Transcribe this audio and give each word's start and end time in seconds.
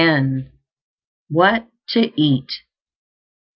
WHAT 1.29 1.67
TO 1.85 2.11
EAT. 2.19 2.51